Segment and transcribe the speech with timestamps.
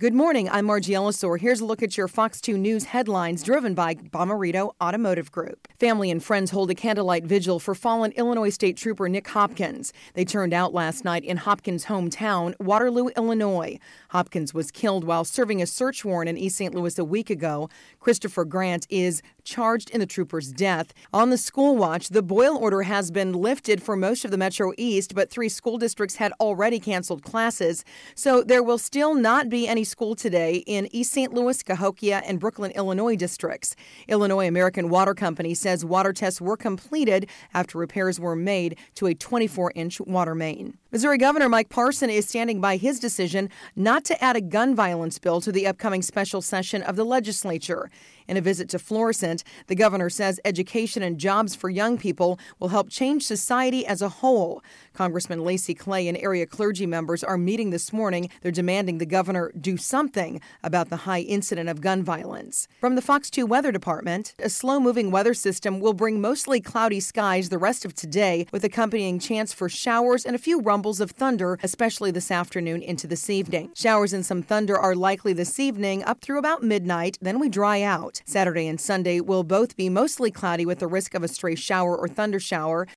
[0.00, 0.48] Good morning.
[0.48, 1.40] I'm Margie Ellisor.
[1.40, 5.66] Here's a look at your Fox 2 News headlines driven by Bomarito Automotive Group.
[5.80, 9.92] Family and friends hold a candlelight vigil for fallen Illinois State Trooper Nick Hopkins.
[10.14, 13.80] They turned out last night in Hopkins' hometown, Waterloo, Illinois.
[14.10, 16.72] Hopkins was killed while serving a search warrant in East St.
[16.76, 17.68] Louis a week ago.
[17.98, 20.94] Christopher Grant is charged in the trooper's death.
[21.12, 24.72] On the school watch, the boil order has been lifted for most of the Metro
[24.76, 27.84] East, but three school districts had already canceled classes.
[28.14, 31.32] So there will still not be any school today in East St.
[31.32, 33.74] Louis, Cahokia, and Brooklyn, Illinois districts.
[34.06, 39.14] Illinois American Water Company says water tests were completed after repairs were made to a
[39.14, 40.76] 24 inch water main.
[40.92, 45.18] Missouri Governor Mike Parson is standing by his decision not to add a gun violence
[45.18, 47.90] bill to the upcoming special session of the legislature.
[48.28, 52.68] In a visit to Florissant, the governor says education and jobs for young people will
[52.68, 54.62] help change society as a whole.
[54.92, 58.28] Congressman Lacy Clay and area clergy members are meeting this morning.
[58.42, 62.68] They're demanding the governor do something about the high incident of gun violence.
[62.80, 67.00] From the Fox 2 Weather Department, a slow moving weather system will bring mostly cloudy
[67.00, 71.10] skies the rest of today, with accompanying chance for showers and a few rumbles of
[71.10, 73.70] thunder, especially this afternoon into this evening.
[73.74, 77.82] Showers and some thunder are likely this evening up through about midnight, then we dry
[77.82, 78.22] out.
[78.26, 81.96] Saturday and Sunday will both be mostly cloudy with the risk of a stray shower
[81.96, 82.86] or thunder shower.